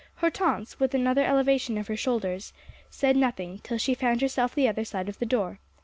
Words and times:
Hortense, 0.15 0.79
with 0.79 0.95
another 0.95 1.23
elevation 1.23 1.77
of 1.77 1.85
her 1.85 1.95
shoulders, 1.95 2.53
said 2.89 3.15
nothing, 3.15 3.59
till 3.59 3.77
she 3.77 3.93
found 3.93 4.21
herself 4.21 4.55
the 4.55 4.67
other 4.67 4.83
side 4.83 5.07
of 5.07 5.19
the 5.19 5.27
door. 5.27 5.59